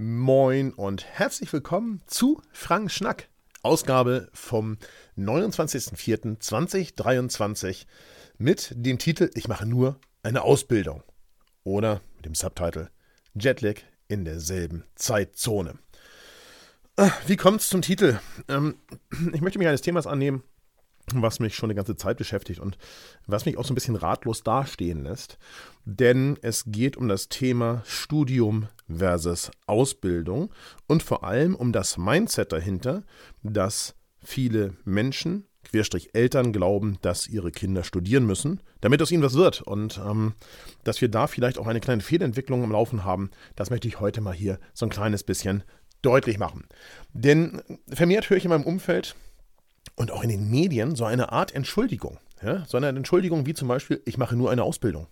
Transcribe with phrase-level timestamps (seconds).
[0.00, 3.28] Moin und herzlich willkommen zu Frank Schnack,
[3.64, 4.78] Ausgabe vom
[5.16, 7.84] 29.04.2023
[8.36, 11.02] mit dem Titel Ich mache nur eine Ausbildung
[11.64, 12.90] oder mit dem Subtitle
[13.34, 15.80] Jetlag in derselben Zeitzone.
[16.96, 18.20] Ah, wie kommt es zum Titel?
[18.46, 18.76] Ähm,
[19.32, 20.44] ich möchte mich eines Themas annehmen,
[21.14, 22.78] was mich schon eine ganze Zeit beschäftigt und
[23.26, 25.38] was mich auch so ein bisschen ratlos dastehen lässt.
[25.84, 30.50] Denn es geht um das Thema Studium versus Ausbildung
[30.86, 33.02] und vor allem um das Mindset dahinter,
[33.42, 39.34] dass viele Menschen, Querstrich Eltern, glauben, dass ihre Kinder studieren müssen, damit aus ihnen was
[39.34, 39.62] wird.
[39.62, 40.34] Und ähm,
[40.84, 44.20] dass wir da vielleicht auch eine kleine Fehlentwicklung im Laufen haben, das möchte ich heute
[44.20, 45.62] mal hier so ein kleines bisschen
[46.02, 46.64] deutlich machen.
[47.12, 49.16] Denn vermehrt höre ich in meinem Umfeld,
[49.98, 52.18] und auch in den Medien so eine Art Entschuldigung.
[52.42, 52.64] Ja?
[52.66, 55.08] So eine Entschuldigung wie zum Beispiel, ich mache nur eine Ausbildung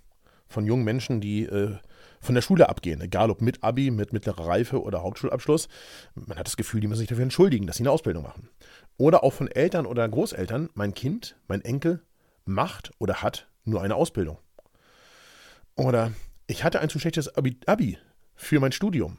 [0.49, 1.75] von jungen Menschen, die äh,
[2.21, 5.69] von der Schule abgehen, egal ob mit Abi, mit mittlerer Reife oder Hauptschulabschluss.
[6.15, 8.49] Man hat das Gefühl, die müssen sich dafür entschuldigen, dass sie eine Ausbildung machen.
[8.97, 12.01] Oder auch von Eltern oder Großeltern, mein Kind, mein Enkel
[12.45, 14.39] macht oder hat nur eine Ausbildung.
[15.75, 16.13] Oder
[16.47, 17.99] ich hatte ein zu schlechtes Abi, Abi
[18.37, 19.19] für mein Studium.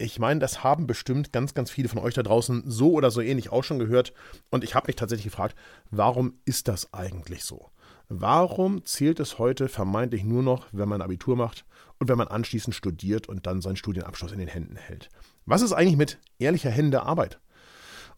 [0.00, 3.20] Ich meine, das haben bestimmt ganz, ganz viele von euch da draußen so oder so
[3.20, 4.12] ähnlich auch schon gehört.
[4.48, 5.56] Und ich habe mich tatsächlich gefragt,
[5.90, 7.70] warum ist das eigentlich so?
[8.08, 11.66] Warum zählt es heute vermeintlich nur noch, wenn man Abitur macht
[11.98, 15.08] und wenn man anschließend studiert und dann seinen Studienabschluss in den Händen hält?
[15.46, 17.40] Was ist eigentlich mit ehrlicher Hände Arbeit?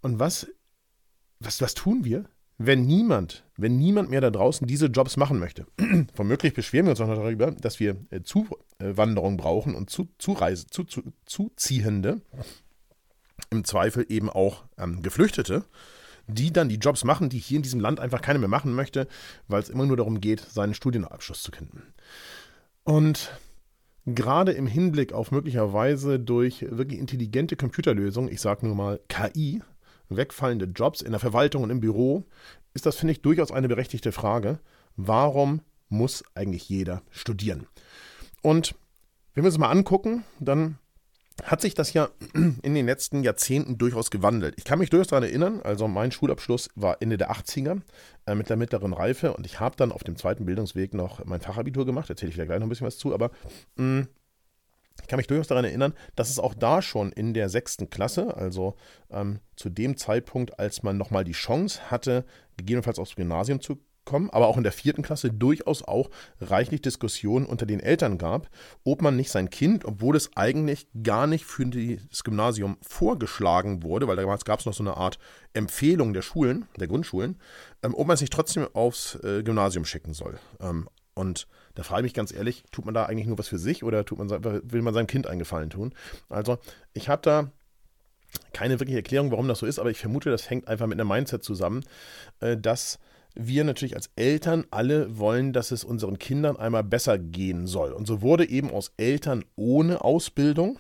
[0.03, 0.49] Und was,
[1.39, 2.27] was, was tun wir,
[2.63, 5.65] wenn niemand, wenn niemand mehr da draußen diese Jobs machen möchte,
[6.15, 10.67] womöglich beschweren wir uns auch noch darüber, dass wir äh, Zuwanderung brauchen und zu, Zureise,
[10.67, 12.21] zu, zu, Zuziehende,
[13.49, 15.65] im Zweifel eben auch ähm, Geflüchtete,
[16.27, 19.09] die dann die Jobs machen, die hier in diesem Land einfach keiner mehr machen möchte,
[19.49, 21.95] weil es immer nur darum geht, seinen Studienabschluss zu finden.
[22.85, 23.33] Und
[24.05, 29.63] gerade im Hinblick auf möglicherweise durch wirklich intelligente Computerlösungen, ich sage nur mal KI,
[30.11, 32.25] wegfallende Jobs in der Verwaltung und im Büro,
[32.75, 34.61] ist das, finde ich, durchaus eine berechtigte Frage.
[34.97, 37.67] Warum muss eigentlich jeder studieren?
[38.43, 38.75] Und
[39.35, 40.79] wenn wir uns mal angucken, dann
[41.45, 44.55] hat sich das ja in den letzten Jahrzehnten durchaus gewandelt.
[44.59, 47.81] Ich kann mich durchaus daran erinnern, also mein Schulabschluss war Ende der 80er
[48.27, 51.41] äh, mit der mittleren Reife und ich habe dann auf dem zweiten Bildungsweg noch mein
[51.41, 53.31] Fachabitur gemacht, erzähle ich vielleicht gleich noch ein bisschen was zu, aber
[53.77, 54.09] mh, mm,
[55.01, 58.37] ich kann mich durchaus daran erinnern, dass es auch da schon in der sechsten Klasse,
[58.37, 58.77] also
[59.11, 62.25] ähm, zu dem Zeitpunkt, als man nochmal die Chance hatte,
[62.57, 67.47] gegebenenfalls aufs Gymnasium zu kommen, aber auch in der vierten Klasse durchaus auch reichlich Diskussionen
[67.47, 68.49] unter den Eltern gab,
[68.85, 74.09] ob man nicht sein Kind, obwohl es eigentlich gar nicht für das Gymnasium vorgeschlagen wurde,
[74.09, 75.19] weil damals gab es noch so eine Art
[75.53, 77.39] Empfehlung der Schulen, der Grundschulen,
[77.83, 80.39] ähm, ob man es nicht trotzdem aufs äh, Gymnasium schicken soll.
[80.61, 80.89] Ähm,
[81.21, 83.85] und da frage ich mich ganz ehrlich, tut man da eigentlich nur was für sich
[83.85, 85.93] oder tut man, will man seinem Kind einen Gefallen tun?
[86.31, 86.59] Also,
[86.95, 87.51] ich habe da
[88.55, 91.09] keine wirkliche Erklärung, warum das so ist, aber ich vermute, das hängt einfach mit einem
[91.09, 91.85] Mindset zusammen,
[92.41, 92.99] äh, dass
[93.35, 97.93] wir natürlich als Eltern alle wollen, dass es unseren Kindern einmal besser gehen soll.
[97.93, 100.79] Und so wurde eben aus Eltern ohne Ausbildung,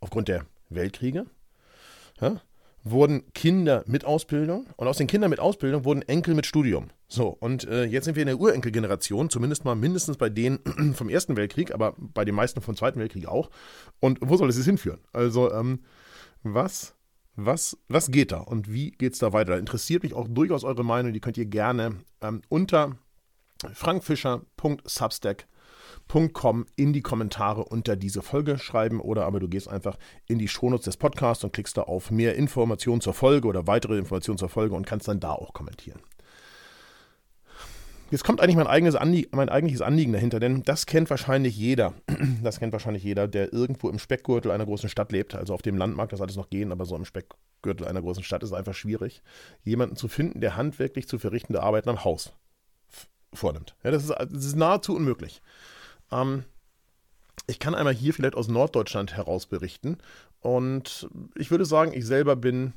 [0.00, 1.24] aufgrund der Weltkriege,
[2.20, 2.42] ja,
[2.84, 6.90] wurden Kinder mit Ausbildung und aus den Kindern mit Ausbildung wurden Enkel mit Studium.
[7.08, 10.58] So, und äh, jetzt sind wir in der Urenkelgeneration, zumindest mal mindestens bei denen
[10.94, 13.50] vom Ersten Weltkrieg, aber bei den meisten vom Zweiten Weltkrieg auch.
[13.98, 15.00] Und wo soll es hinführen?
[15.12, 15.80] Also, ähm,
[16.42, 16.94] was,
[17.34, 19.52] was, was geht da und wie geht es da weiter?
[19.52, 22.98] Da interessiert mich auch durchaus eure Meinung, die könnt ihr gerne ähm, unter
[23.72, 25.48] frankfischer.substack.com
[26.32, 30.48] .com in die Kommentare unter diese Folge schreiben oder aber du gehst einfach in die
[30.48, 34.48] Shownotes des Podcasts und klickst da auf mehr Informationen zur Folge oder weitere Informationen zur
[34.48, 36.00] Folge und kannst dann da auch kommentieren.
[38.10, 41.94] Jetzt kommt eigentlich mein, eigenes Anlie mein eigentliches Anliegen dahinter, denn das kennt wahrscheinlich jeder.
[42.42, 45.34] Das kennt wahrscheinlich jeder, der irgendwo im Speckgürtel einer großen Stadt lebt.
[45.34, 48.22] Also auf dem Land mag das alles noch gehen, aber so im Speckgürtel einer großen
[48.22, 49.22] Stadt ist es einfach schwierig,
[49.62, 52.32] jemanden zu finden, der handwerklich zu verrichtende Arbeiten am Haus
[53.34, 53.74] vornimmt.
[53.84, 55.42] Ja, das, ist, das ist nahezu unmöglich.
[56.10, 56.44] Ähm,
[57.46, 59.98] ich kann einmal hier vielleicht aus Norddeutschland heraus berichten.
[60.40, 62.72] Und ich würde sagen, ich selber bin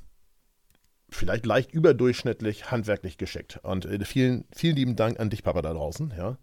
[1.12, 3.60] vielleicht leicht überdurchschnittlich handwerklich geschickt.
[3.64, 6.14] Und äh, vielen, vielen lieben Dank an dich, Papa, da draußen.
[6.18, 6.38] Ja.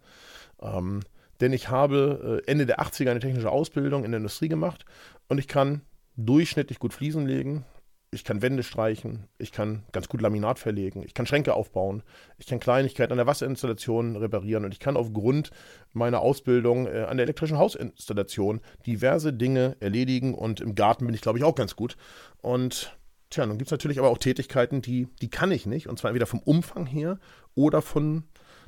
[0.61, 1.01] Ähm,
[1.41, 4.85] denn ich habe äh, Ende der 80er eine technische Ausbildung in der Industrie gemacht
[5.27, 5.81] und ich kann
[6.17, 7.65] durchschnittlich gut Fliesen legen,
[8.11, 12.03] ich kann Wände streichen, ich kann ganz gut Laminat verlegen, ich kann Schränke aufbauen,
[12.37, 15.51] ich kann Kleinigkeiten an der Wasserinstallation reparieren und ich kann aufgrund
[15.93, 21.21] meiner Ausbildung äh, an der elektrischen Hausinstallation diverse Dinge erledigen und im Garten bin ich,
[21.21, 21.95] glaube ich, auch ganz gut.
[22.41, 22.98] Und
[23.29, 26.09] tja, nun gibt es natürlich aber auch Tätigkeiten, die, die kann ich nicht und zwar
[26.09, 27.19] entweder vom Umfang her
[27.55, 28.23] oder von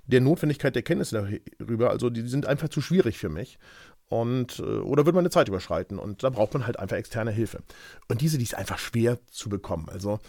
[0.08, 1.90] der Notwendigkeit der Kenntnisse darüber.
[1.90, 3.60] Also die sind einfach zu schwierig für mich.
[4.10, 7.32] und äh, oder wird man eine Zeit überschreiten und da braucht man halt einfach externe
[7.32, 7.64] Hilfe.
[8.10, 9.88] Und diese, die ist einfach schwer zu bekommen.
[9.90, 10.20] Also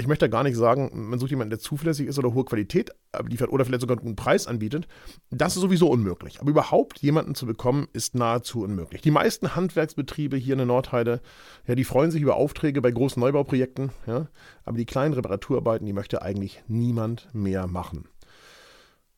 [0.00, 2.90] ich möchte gar nicht sagen, man sucht jemanden, der zuverlässig ist oder hohe Qualität
[3.26, 4.88] liefert oder vielleicht sogar einen guten Preis anbietet.
[5.30, 6.40] Das ist sowieso unmöglich.
[6.40, 9.02] Aber überhaupt jemanden zu bekommen, ist nahezu unmöglich.
[9.02, 11.20] Die meisten Handwerksbetriebe hier in der Nordheide,
[11.66, 14.28] ja, die freuen sich über Aufträge bei großen Neubauprojekten, ja,
[14.64, 18.08] aber die kleinen Reparaturarbeiten, die möchte eigentlich niemand mehr machen.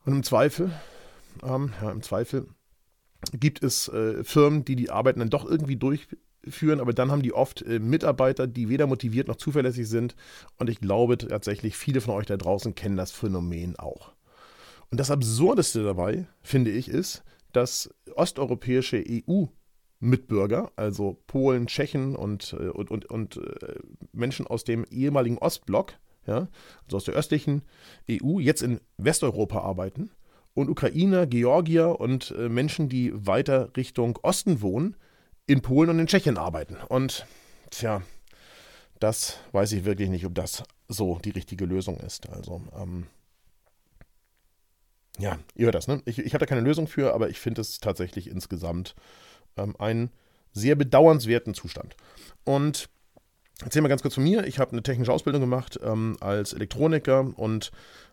[0.04, 0.72] Und im Zweifel,
[1.42, 2.48] ähm, ja, im Zweifel
[3.32, 5.76] gibt es äh, Firmen, die die Arbeiten dann doch irgendwie
[6.42, 10.14] durchführen, aber dann haben die oft äh, Mitarbeiter, die weder motiviert noch zuverlässig sind.
[10.58, 14.12] Und ich glaube tatsächlich, viele von euch da draußen kennen das Phänomen auch.
[14.90, 17.22] Und das Absurdeste dabei, finde ich, ist,
[17.52, 23.78] dass osteuropäische EU-Mitbürger, also Polen, Tschechen und, äh, und, und, und äh,
[24.12, 25.94] Menschen aus dem ehemaligen Ostblock,
[26.26, 26.48] ja,
[26.84, 27.62] also aus der östlichen
[28.10, 30.10] EU, jetzt in Westeuropa arbeiten
[30.54, 34.96] und Ukrainer, Georgier und äh, Menschen, die weiter Richtung Osten wohnen,
[35.46, 36.76] in Polen und in Tschechien arbeiten.
[36.88, 37.26] Und
[37.70, 38.02] tja,
[39.00, 42.28] das weiß ich wirklich nicht, ob das so die richtige Lösung ist.
[42.28, 43.06] Also, ähm,
[45.18, 46.02] ja, ihr hört das, ne?
[46.04, 48.94] Ich, ich habe da keine Lösung für, aber ich finde es tatsächlich insgesamt
[49.56, 50.10] ähm, einen
[50.52, 51.96] sehr bedauernswerten Zustand.
[52.44, 52.88] Und
[53.64, 54.44] Erzähl mal ganz kurz von mir.
[54.46, 57.70] Ich habe eine technische Ausbildung gemacht ähm, als Elektroniker und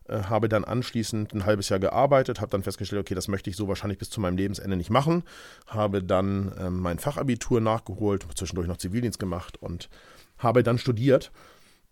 [0.10, 3.68] habe dann anschließend ein halbes Jahr gearbeitet, habe dann festgestellt, okay, das möchte ich so
[3.68, 5.24] wahrscheinlich bis zu meinem Lebensende nicht machen.
[5.68, 9.90] Habe dann ähm, mein Fachabitur nachgeholt, zwischendurch noch Zivildienst gemacht und
[10.38, 11.32] habe dann studiert.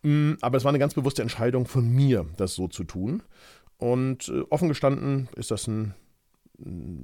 [0.04, 3.24] Mm, aber es war eine ganz bewusste Entscheidung von mir, das so zu tun.
[3.78, 5.94] Und äh, offen gestanden ist das ein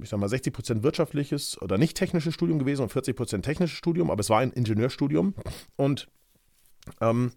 [0.02, 3.78] ich sag mal, 60 Prozent wirtschaftliches oder nicht technisches Studium gewesen und 40 Prozent technisches
[3.78, 5.34] Studium, aber es war ein Ingenieurstudium.
[5.76, 6.08] Und
[7.00, 7.32] ähm,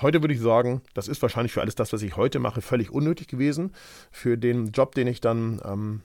[0.00, 2.90] heute würde ich sagen, das ist wahrscheinlich für alles das, was ich heute mache, völlig
[2.90, 3.72] unnötig gewesen.
[4.10, 6.02] Für den Job, den ich dann ähm,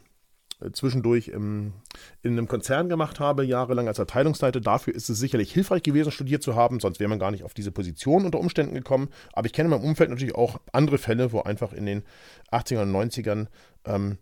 [0.71, 1.73] zwischendurch im,
[2.21, 4.61] in einem Konzern gemacht habe, jahrelang als Abteilungsleiter.
[4.61, 7.53] Dafür ist es sicherlich hilfreich gewesen, studiert zu haben, sonst wäre man gar nicht auf
[7.53, 9.09] diese Position unter Umständen gekommen.
[9.33, 12.03] Aber ich kenne in meinem Umfeld natürlich auch andere Fälle, wo einfach in den
[12.51, 13.47] 80ern und 90ern
[13.85, 14.17] ähm,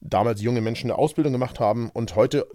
[0.00, 2.46] damals junge Menschen eine Ausbildung gemacht haben und heute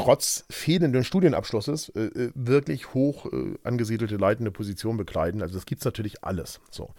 [0.00, 5.42] trotz fehlenden Studienabschlusses äh, äh, wirklich hoch äh, angesiedelte leitende Position bekleiden.
[5.42, 6.60] Also das gibt es natürlich alles.
[6.70, 6.94] So.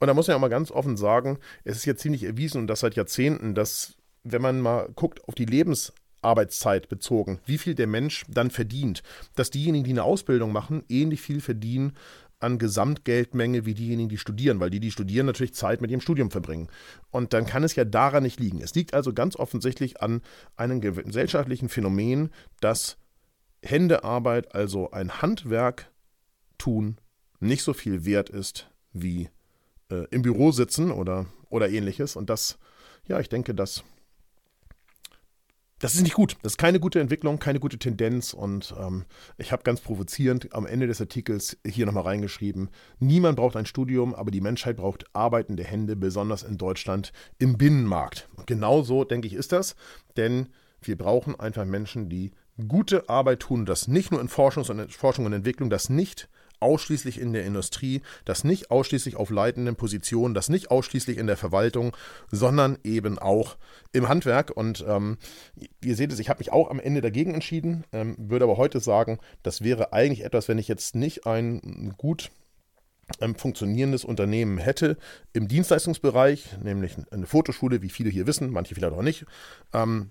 [0.00, 2.62] Und da muss man ja auch mal ganz offen sagen, es ist ja ziemlich erwiesen
[2.62, 7.74] und das seit Jahrzehnten, dass wenn man mal guckt auf die Lebensarbeitszeit bezogen, wie viel
[7.74, 9.02] der Mensch dann verdient,
[9.34, 11.92] dass diejenigen, die eine Ausbildung machen, ähnlich viel verdienen
[12.38, 16.30] an Gesamtgeldmenge wie diejenigen, die studieren, weil die, die studieren, natürlich Zeit mit ihrem Studium
[16.30, 16.68] verbringen.
[17.10, 18.60] Und dann kann es ja daran nicht liegen.
[18.60, 20.22] Es liegt also ganz offensichtlich an
[20.56, 22.30] einem gesellschaftlichen Phänomen,
[22.60, 22.98] dass
[23.62, 25.90] Händearbeit, also ein Handwerk
[26.58, 26.98] tun,
[27.40, 29.28] nicht so viel wert ist wie
[29.90, 32.16] äh, im Büro sitzen oder, oder ähnliches.
[32.16, 32.58] Und das,
[33.06, 33.84] ja, ich denke, das
[35.78, 36.36] das ist nicht gut.
[36.42, 38.32] Das ist keine gute Entwicklung, keine gute Tendenz.
[38.32, 39.04] Und ähm,
[39.36, 44.14] ich habe ganz provozierend am Ende des Artikels hier nochmal reingeschrieben, niemand braucht ein Studium,
[44.14, 48.28] aber die Menschheit braucht arbeitende Hände, besonders in Deutschland im Binnenmarkt.
[48.36, 49.76] Und genau so, denke ich, ist das.
[50.16, 50.48] Denn
[50.80, 52.32] wir brauchen einfach Menschen, die
[52.68, 56.28] gute Arbeit tun, das nicht nur in Forschung, sondern Forschung und Entwicklung, das nicht
[56.60, 61.36] ausschließlich in der Industrie, das nicht ausschließlich auf leitenden Positionen, das nicht ausschließlich in der
[61.36, 61.96] Verwaltung,
[62.30, 63.56] sondern eben auch
[63.92, 64.50] im Handwerk.
[64.50, 65.18] Und ähm,
[65.82, 68.80] ihr seht es, ich habe mich auch am Ende dagegen entschieden, ähm, würde aber heute
[68.80, 72.30] sagen, das wäre eigentlich etwas, wenn ich jetzt nicht ein gut
[73.20, 74.96] ähm, funktionierendes Unternehmen hätte
[75.32, 79.26] im Dienstleistungsbereich, nämlich eine Fotoschule, wie viele hier wissen, manche vielleicht auch nicht,
[79.72, 80.10] ähm,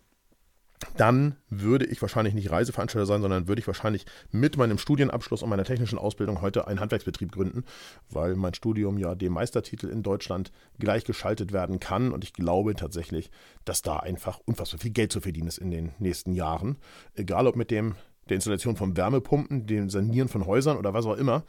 [0.97, 5.49] dann würde ich wahrscheinlich nicht Reiseveranstalter sein, sondern würde ich wahrscheinlich mit meinem Studienabschluss und
[5.49, 7.63] meiner technischen Ausbildung heute einen Handwerksbetrieb gründen,
[8.09, 12.11] weil mein Studium ja dem Meistertitel in Deutschland gleichgeschaltet werden kann.
[12.11, 13.31] Und ich glaube tatsächlich,
[13.63, 16.77] dass da einfach unfassbar viel Geld zu verdienen ist in den nächsten Jahren.
[17.15, 17.95] Egal ob mit dem,
[18.29, 21.43] der Installation von Wärmepumpen, dem Sanieren von Häusern oder was auch immer.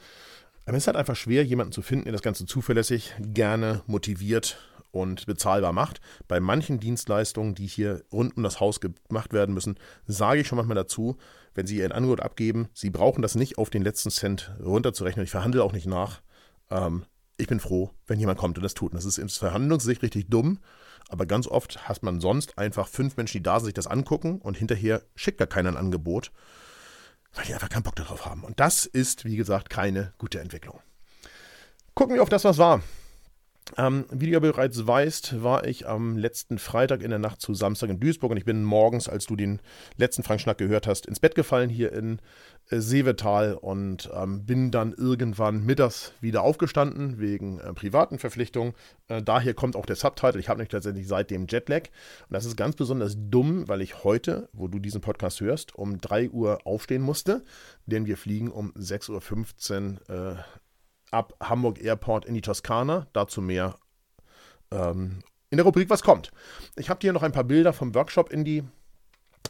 [0.67, 4.59] Aber es ist halt einfach schwer, jemanden zu finden, der das Ganze zuverlässig, gerne, motiviert
[4.91, 6.01] und bezahlbar macht.
[6.29, 10.57] Bei manchen Dienstleistungen, die hier rund um das Haus gemacht werden müssen, sage ich schon
[10.57, 11.17] manchmal dazu,
[11.55, 15.25] wenn Sie Ihr Angebot abgeben, Sie brauchen das nicht auf den letzten Cent runterzurechnen.
[15.25, 16.21] Ich verhandle auch nicht nach.
[16.71, 17.05] Ähm,
[17.39, 18.93] ich bin froh, wenn jemand kommt und das tut.
[18.93, 20.59] Und das ist in Verhandlungssicht richtig dumm,
[21.09, 24.41] aber ganz oft hat man sonst einfach fünf Menschen, die da sind, sich das angucken
[24.41, 26.33] und hinterher schickt gar keiner ein Angebot,
[27.35, 28.43] weil die einfach keinen Bock darauf haben.
[28.43, 30.81] Und das ist, wie gesagt, keine gute Entwicklung.
[31.95, 32.83] Gucken wir auf das, was war.
[33.77, 37.53] Ähm, wie du ja bereits weißt, war ich am letzten Freitag in der Nacht zu
[37.53, 39.61] Samstag in Duisburg und ich bin morgens, als du den
[39.97, 42.21] letzten Frank Schnack gehört hast, ins Bett gefallen hier in
[42.71, 48.75] äh, Seevetal und ähm, bin dann irgendwann mittags wieder aufgestanden wegen äh, privaten Verpflichtungen.
[49.09, 50.39] Äh, daher kommt auch der Subtitle.
[50.39, 51.89] Ich habe nämlich tatsächlich seitdem Jetlag
[52.29, 56.01] und das ist ganz besonders dumm, weil ich heute, wo du diesen Podcast hörst, um
[56.01, 57.43] 3 Uhr aufstehen musste,
[57.87, 60.43] denn wir fliegen um 6.15 Uhr äh,
[61.11, 63.07] ab Hamburg Airport in die Toskana.
[63.13, 63.77] Dazu mehr
[64.71, 66.31] ähm, in der Rubrik Was kommt.
[66.77, 68.65] Ich habe dir noch ein paar Bilder vom Workshop in die,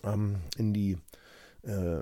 [0.05, 0.99] ähm, in die,
[1.63, 2.01] äh,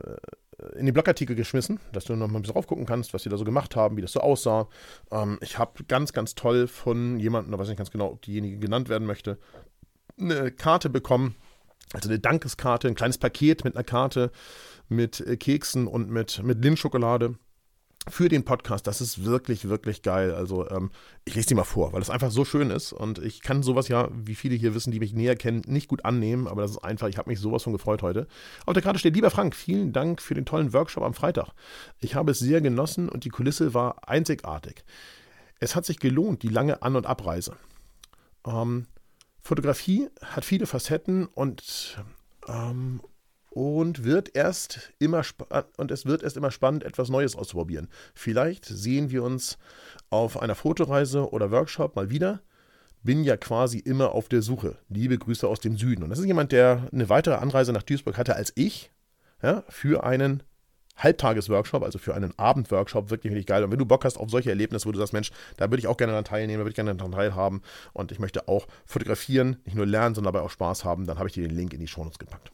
[0.76, 3.28] in die Blogartikel geschmissen, dass du noch mal ein bisschen drauf gucken kannst, was die
[3.28, 4.68] da so gemacht haben, wie das so aussah.
[5.10, 8.22] Ähm, ich habe ganz, ganz toll von jemandem, da weiß ich nicht ganz genau, ob
[8.22, 9.38] diejenige genannt werden möchte,
[10.18, 11.36] eine Karte bekommen.
[11.92, 14.32] Also eine Dankeskarte, ein kleines Paket mit einer Karte,
[14.88, 17.36] mit äh, Keksen und mit, mit Lindschokolade
[18.08, 18.86] für den Podcast.
[18.86, 20.34] Das ist wirklich, wirklich geil.
[20.34, 20.90] Also ähm,
[21.24, 22.92] ich lese die mal vor, weil es einfach so schön ist.
[22.92, 26.04] Und ich kann sowas ja, wie viele hier wissen, die mich näher kennen, nicht gut
[26.04, 26.46] annehmen.
[26.46, 28.26] Aber das ist einfach, ich habe mich sowas von gefreut heute.
[28.66, 31.50] Auf der Karte steht, lieber Frank, vielen Dank für den tollen Workshop am Freitag.
[32.00, 34.84] Ich habe es sehr genossen und die Kulisse war einzigartig.
[35.60, 37.56] Es hat sich gelohnt, die lange An- und Abreise.
[38.46, 38.86] Ähm,
[39.40, 41.98] Fotografie hat viele Facetten und
[42.48, 43.00] ähm,
[43.54, 45.22] und wird erst immer
[45.76, 47.88] und es wird erst immer spannend, etwas Neues auszuprobieren.
[48.12, 49.58] Vielleicht sehen wir uns
[50.10, 52.40] auf einer Fotoreise oder Workshop mal wieder.
[53.04, 54.76] Bin ja quasi immer auf der Suche.
[54.88, 56.02] Liebe Grüße aus dem Süden.
[56.02, 58.90] Und das ist jemand, der eine weitere Anreise nach Duisburg hatte als ich,
[59.40, 60.42] ja, für einen
[60.96, 63.62] Halbtagesworkshop, also für einen Abendworkshop, wirklich, wirklich geil.
[63.62, 65.86] Und wenn du Bock hast auf solche Erlebnisse, wo du sagst, Mensch, da würde ich
[65.86, 69.58] auch gerne daran teilnehmen, da würde ich gerne daran teilhaben und ich möchte auch fotografieren,
[69.64, 71.80] nicht nur lernen, sondern dabei auch Spaß haben, dann habe ich dir den Link in
[71.80, 72.50] die Shownotes gepackt.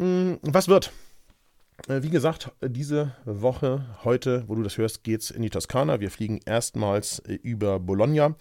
[0.00, 0.92] Mm, was wird?
[1.86, 6.00] Äh, wie gesagt, diese Woche, heute, wo du das hörst, geht es in die Toskana.
[6.00, 8.34] Wir fliegen erstmals äh, über Bologna.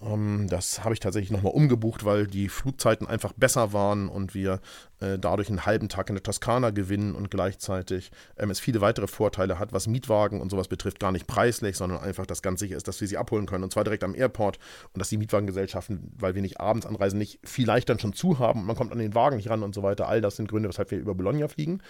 [0.00, 4.60] Ähm, das habe ich tatsächlich nochmal umgebucht, weil die Flugzeiten einfach besser waren und wir
[5.00, 9.06] äh, dadurch einen halben Tag in der Toskana gewinnen und gleichzeitig ähm, es viele weitere
[9.06, 12.76] Vorteile hat, was Mietwagen und sowas betrifft, gar nicht preislich, sondern einfach, dass ganz sicher
[12.76, 14.58] ist, dass wir sie abholen können und zwar direkt am Airport
[14.92, 18.60] und dass die Mietwagengesellschaften, weil wir nicht abends anreisen, nicht vielleicht dann schon zu haben
[18.60, 20.08] und man kommt an den Wagen nicht ran und so weiter.
[20.08, 21.82] All das sind Gründe, weshalb wir über Bologna fliegen.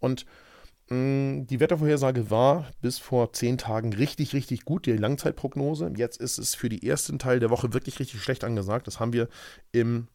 [0.00, 0.26] Und
[0.92, 5.92] die Wettervorhersage war bis vor zehn Tagen richtig, richtig gut, die Langzeitprognose.
[5.96, 8.86] Jetzt ist es für die ersten Teil der Woche wirklich richtig schlecht angesagt.
[8.86, 9.28] Das haben wir
[9.72, 10.08] im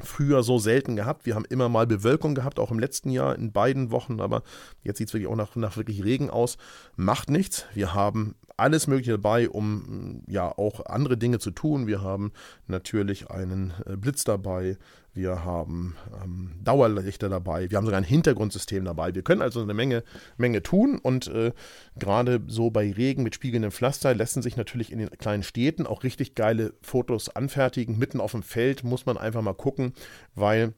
[0.00, 1.26] Frühjahr so selten gehabt.
[1.26, 4.42] Wir haben immer mal Bewölkung gehabt, auch im letzten Jahr in beiden Wochen, aber
[4.82, 6.56] jetzt sieht es wirklich auch nach, nach wirklich Regen aus.
[6.96, 7.66] Macht nichts.
[7.74, 11.86] Wir haben alles Mögliche dabei, um ja auch andere Dinge zu tun.
[11.86, 12.32] Wir haben
[12.66, 14.76] natürlich einen äh, Blitz dabei,
[15.14, 19.14] wir haben ähm, Dauerlichter dabei, wir haben sogar ein Hintergrundsystem dabei.
[19.14, 20.04] Wir können also eine Menge,
[20.36, 21.52] Menge tun und äh,
[21.98, 26.02] gerade so bei Regen mit spiegelndem Pflaster lassen sich natürlich in den kleinen Städten auch
[26.02, 27.98] richtig geile Fotos anfertigen.
[27.98, 29.92] Mitten auf dem Feld muss man einfach mal gucken,
[30.34, 30.72] weil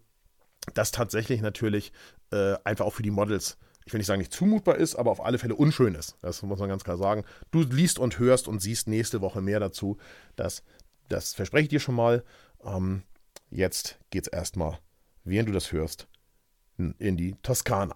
[0.75, 1.93] das tatsächlich natürlich
[2.33, 5.23] äh, einfach auch für die Models ich will nicht sagen, nicht zumutbar ist, aber auf
[5.25, 6.17] alle Fälle unschön ist.
[6.23, 7.25] Das muss man ganz klar sagen.
[7.51, 9.99] Du liest und hörst und siehst nächste Woche mehr dazu.
[10.37, 10.63] Das,
[11.09, 12.25] das verspreche ich dir schon mal.
[12.65, 13.03] Ähm,
[13.55, 14.81] Jetzt geht's erstmal,
[15.23, 16.09] während du das hörst,
[16.77, 17.95] in die Toskana.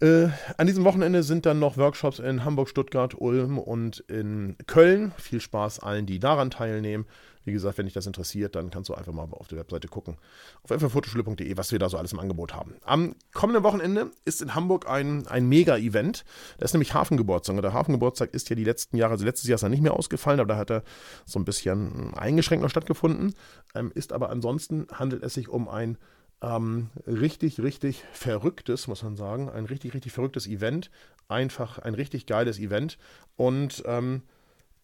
[0.00, 5.12] Äh, an diesem Wochenende sind dann noch Workshops in Hamburg, Stuttgart, Ulm und in Köln.
[5.16, 7.06] Viel Spaß allen, die daran teilnehmen.
[7.44, 10.16] Wie gesagt, wenn dich das interessiert, dann kannst du einfach mal auf der Webseite gucken,
[10.62, 12.74] auf ffotoschule.de, was wir da so alles im Angebot haben.
[12.84, 16.24] Am kommenden Wochenende ist in Hamburg ein, ein Mega-Event.
[16.58, 17.60] Das ist nämlich Hafengeburtstag.
[17.60, 20.40] Der Hafengeburtstag ist ja die letzten Jahre, also letztes Jahr ist er nicht mehr ausgefallen,
[20.40, 20.82] aber da hat er
[21.26, 23.34] so ein bisschen eingeschränkt noch stattgefunden.
[23.74, 25.98] Ähm, ist aber ansonsten handelt es sich um ein
[26.42, 29.48] ähm, richtig, richtig verrücktes, muss man sagen.
[29.48, 30.90] Ein richtig, richtig verrücktes Event.
[31.28, 32.98] Einfach ein richtig geiles Event.
[33.36, 34.22] Und ähm,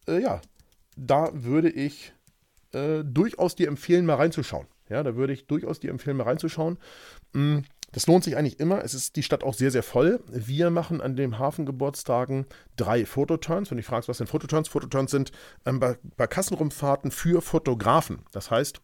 [0.07, 0.41] äh, ja,
[0.97, 2.13] da würde ich
[2.73, 4.67] äh, durchaus dir empfehlen, mal reinzuschauen.
[4.89, 6.77] Ja, da würde ich durchaus dir empfehlen, mal reinzuschauen.
[7.33, 7.59] Mm,
[7.93, 8.83] das lohnt sich eigentlich immer.
[8.83, 10.21] Es ist die Stadt auch sehr, sehr voll.
[10.27, 12.45] Wir machen an den Hafengeburtstagen
[12.77, 13.69] drei Fototurns.
[13.69, 14.69] Wenn du fragst, was sind Fototurns?
[14.69, 15.31] Fototurns sind
[15.65, 18.23] ähm, bei, bei Kassenrumfahrten für Fotografen.
[18.31, 18.81] Das heißt,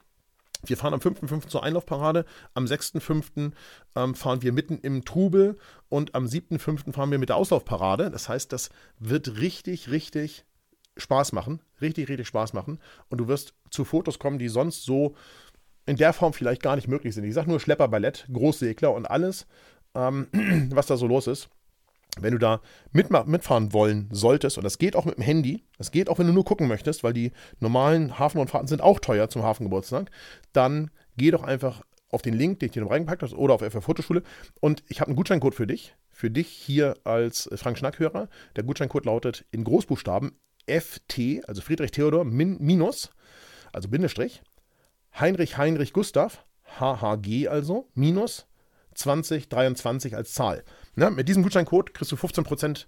[0.65, 1.47] wir fahren am 5.5.
[1.47, 3.51] zur Einlaufparade, am 6.5.
[3.95, 5.57] Ähm, fahren wir mitten im Trubel
[5.89, 6.93] und am 7.5.
[6.93, 8.11] fahren wir mit der Auslaufparade.
[8.11, 10.45] Das heißt, das wird richtig, richtig
[10.97, 12.79] Spaß machen, richtig, richtig Spaß machen.
[13.09, 15.15] Und du wirst zu Fotos kommen, die sonst so
[15.85, 17.23] in der Form vielleicht gar nicht möglich sind.
[17.23, 19.47] Ich sage nur Schlepperballett, Großsegler und alles,
[19.95, 20.27] ähm,
[20.71, 21.49] was da so los ist.
[22.19, 22.61] Wenn du da
[22.93, 26.33] mitfahren wollen solltest, und das geht auch mit dem Handy, das geht auch, wenn du
[26.33, 30.09] nur gucken möchtest, weil die normalen Hafenrundfahrten sind auch teuer zum Hafengeburtstag,
[30.51, 33.61] dann geh doch einfach auf den Link, den ich dir noch reingepackt habe, oder auf
[33.61, 34.23] FF Fotoschule.
[34.61, 38.29] Und ich habe einen Gutscheincode für dich, für dich hier als Frank Schnack-Hörer.
[38.55, 40.31] Der Gutscheincode lautet in Großbuchstaben
[40.67, 43.11] FT, also Friedrich Theodor, min, minus,
[43.77, 44.41] also Bindestrich,
[45.19, 46.45] Heinrich Heinrich Gustav,
[46.79, 48.47] HHG also, minus
[48.95, 50.63] 2023 als Zahl.
[50.95, 52.87] Ja, mit diesem Gutscheincode kriegst du 15%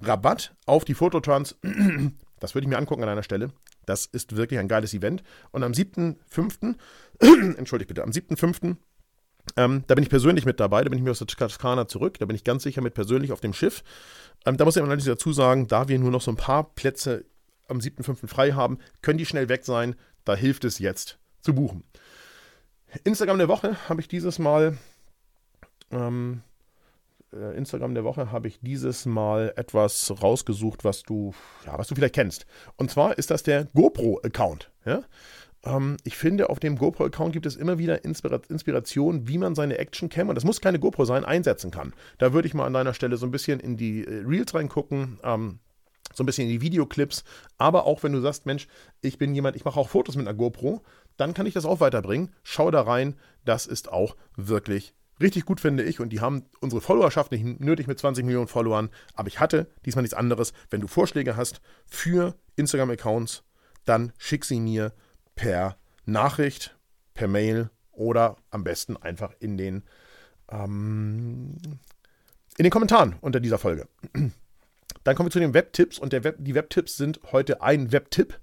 [0.00, 1.56] Rabatt auf die Fototrans.
[2.40, 3.50] Das würde ich mir angucken an einer Stelle.
[3.84, 5.24] Das ist wirklich ein geiles Event.
[5.50, 6.76] Und am 7.5.,
[7.58, 8.76] entschuldigt bitte, am 7.5.,
[9.56, 12.16] ähm, da bin ich persönlich mit dabei, da bin ich mir aus der Toskana zurück,
[12.20, 13.82] da bin ich ganz sicher mit persönlich auf dem Schiff.
[14.46, 17.24] Ähm, da muss ich allerdings dazu sagen, da wir nur noch so ein paar Plätze
[17.68, 18.26] am 7.5.
[18.26, 19.94] frei haben, können die schnell weg sein.
[20.24, 21.84] Da hilft es jetzt zu buchen.
[23.04, 24.76] Instagram der Woche habe ich dieses Mal
[25.90, 26.42] ähm,
[27.32, 31.34] äh, Instagram der Woche habe ich dieses Mal etwas rausgesucht, was du,
[31.66, 32.46] ja, was du vielleicht kennst.
[32.76, 34.70] Und zwar ist das der GoPro-Account.
[34.84, 35.02] Ja?
[35.64, 39.78] Ähm, ich finde, auf dem GoPro-Account gibt es immer wieder Inspira Inspiration, wie man seine
[39.78, 41.92] Actioncam, und das muss keine GoPro sein, einsetzen kann.
[42.18, 45.18] Da würde ich mal an deiner Stelle so ein bisschen in die äh, Reels reingucken.
[45.22, 45.58] Ähm,
[46.14, 47.24] so ein bisschen in die Videoclips,
[47.56, 48.68] aber auch wenn du sagst, Mensch,
[49.00, 50.82] ich bin jemand, ich mache auch Fotos mit einer GoPro,
[51.16, 52.34] dann kann ich das auch weiterbringen.
[52.42, 56.80] Schau da rein, das ist auch wirklich Richtig gut finde ich und die haben unsere
[56.80, 60.52] Followerschaft nicht nötig mit 20 Millionen Followern, aber ich hatte diesmal nichts anderes.
[60.70, 63.42] Wenn du Vorschläge hast für Instagram-Accounts,
[63.84, 64.92] dann schick sie mir
[65.34, 66.76] per Nachricht,
[67.14, 69.82] per Mail oder am besten einfach in den,
[70.50, 71.56] ähm,
[72.56, 73.88] in den Kommentaren unter dieser Folge.
[75.08, 78.38] Dann kommen wir zu den Webtipps und Web, die Webtipps sind heute ein Webtipp.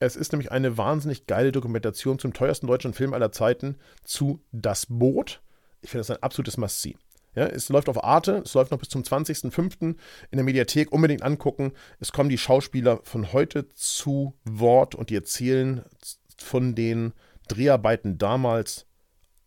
[0.00, 4.84] Es ist nämlich eine wahnsinnig geile Dokumentation zum teuersten deutschen Film aller Zeiten zu Das
[4.84, 5.40] Boot
[5.80, 6.98] ich finde das ein absolutes Must-See.
[7.34, 9.80] Ja, es läuft auf Arte, es läuft noch bis zum 20.05.
[9.80, 9.96] in
[10.30, 10.92] der Mediathek.
[10.92, 11.72] Unbedingt angucken.
[12.00, 15.86] Es kommen die Schauspieler von heute zu Wort und die erzählen
[16.36, 17.14] von den
[17.48, 18.84] Dreharbeiten damals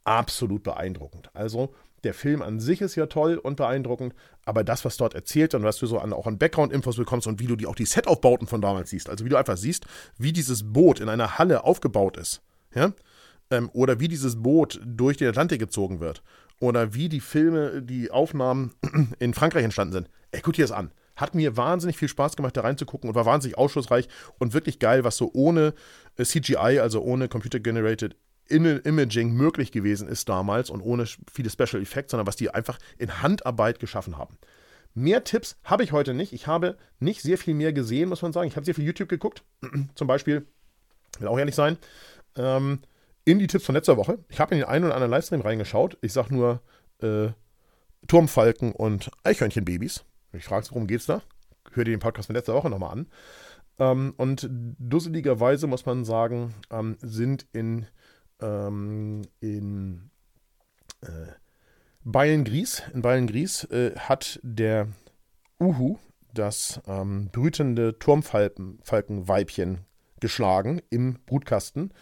[0.05, 1.29] absolut beeindruckend.
[1.35, 1.75] Also
[2.07, 5.63] der Film an sich ist ja toll und beeindruckend, aber das, was dort erzählt und
[5.63, 8.47] was du so an, auch an Background-Infos bekommst und wie du die, auch die Setaufbauten
[8.47, 9.85] von damals siehst, also wie du einfach siehst,
[10.17, 12.41] wie dieses Boot in einer Halle aufgebaut ist,
[12.73, 12.93] ja,
[13.51, 16.23] ähm, oder wie dieses Boot durch den Atlantik gezogen wird.
[16.61, 18.73] Oder wie die Filme, die Aufnahmen
[19.19, 20.09] in Frankreich entstanden sind.
[20.31, 20.91] Ey, guck dir das an.
[21.17, 24.07] Hat mir wahnsinnig viel Spaß gemacht, da reinzugucken und war wahnsinnig aufschlussreich
[24.39, 25.73] und wirklich geil, was so ohne
[26.15, 28.15] äh, CGI, also ohne Computer-Generated
[28.49, 33.21] Imaging möglich gewesen ist damals und ohne viele Special Effects, sondern was die einfach in
[33.21, 34.37] Handarbeit geschaffen haben.
[34.93, 36.33] Mehr Tipps habe ich heute nicht.
[36.33, 38.47] Ich habe nicht sehr viel mehr gesehen, muss man sagen.
[38.47, 39.43] Ich habe sehr viel YouTube geguckt.
[39.95, 40.47] Zum Beispiel,
[41.19, 41.77] will auch ehrlich sein,
[42.36, 42.79] ähm,
[43.25, 44.19] in die Tipps von letzter Woche.
[44.29, 45.97] Ich habe in den einen oder anderen Livestream reingeschaut.
[46.01, 46.62] Ich sage nur
[47.01, 47.29] äh,
[48.07, 50.03] Turmfalken und Eichhörnchenbabys.
[50.33, 51.21] Ich frage, worum geht's da?
[51.73, 53.07] Hör dir den Podcast von letzter Woche nochmal an.
[53.79, 57.86] Ähm, und dusseligerweise muss man sagen, ähm, sind in,
[58.41, 60.10] ähm, in
[61.02, 61.08] äh,
[62.04, 64.88] Beilengries, in Beilengries äh, hat der
[65.60, 65.97] Uhu
[66.34, 69.80] das ähm, brütende Turmfalkenweibchen
[70.19, 71.93] geschlagen im Brutkasten.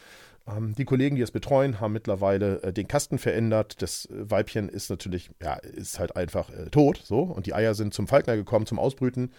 [0.47, 3.81] Ähm, die Kollegen, die es betreuen, haben mittlerweile äh, den Kasten verändert.
[3.81, 7.21] Das äh, Weibchen ist natürlich, ja, ist halt einfach äh, tot, so.
[7.21, 9.31] Und die Eier sind zum Falkner gekommen, zum Ausbrüten.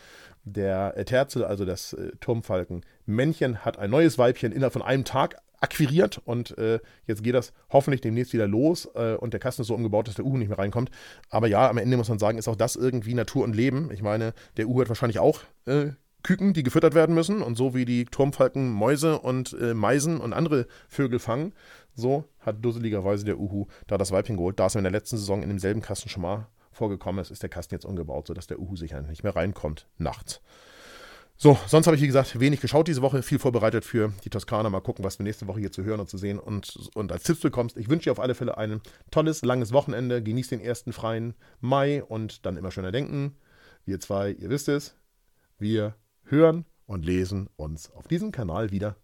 [0.45, 5.37] Der äh, Terzel, also das äh, Turmfalken-Männchen, hat ein neues Weibchen innerhalb von einem Tag
[5.67, 9.69] akquiriert und äh, jetzt geht das hoffentlich demnächst wieder los äh, und der Kasten ist
[9.69, 10.91] so umgebaut, dass der Uhu nicht mehr reinkommt.
[11.29, 13.91] Aber ja, am Ende muss man sagen, ist auch das irgendwie Natur und Leben.
[13.91, 15.91] Ich meine, der Uhu hat wahrscheinlich auch äh,
[16.23, 17.43] Küken, die gefüttert werden müssen.
[17.43, 21.53] Und so wie die Turmfalken Mäuse und äh, Meisen und andere Vögel fangen,
[21.95, 24.59] so hat dusseligerweise der Uhu da das Weibchen geholt.
[24.61, 27.51] Da es in der letzten Saison in demselben Kasten schon mal vorgekommen ist, ist der
[27.51, 30.41] Kasten jetzt umgebaut, sodass der Uhu sicher nicht mehr reinkommt nachts.
[31.39, 34.71] So, sonst habe ich, wie gesagt, wenig geschaut diese Woche, viel vorbereitet für die Toskana.
[34.71, 37.25] Mal gucken, was wir nächste Woche hier zu hören und zu sehen und, und als
[37.25, 37.77] Tipps bekommst.
[37.77, 40.23] Ich wünsche dir auf alle Fälle ein tolles, langes Wochenende.
[40.23, 43.37] Genieß den ersten freien Mai und dann immer schöner denken.
[43.85, 44.97] Wir zwei, ihr wisst es,
[45.59, 45.95] wir
[46.25, 48.97] hören und lesen uns auf diesem Kanal wieder.